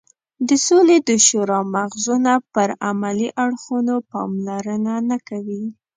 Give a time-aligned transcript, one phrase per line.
[0.47, 5.63] د سولې د شورا مغزونه پر عملي اړخونو پاملرنه نه کوي.